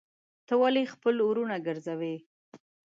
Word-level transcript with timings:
ته 0.47 0.53
ولي 0.61 0.83
خپل 0.93 1.15
وروڼه 1.27 1.55
ګرځوې. 1.67 2.15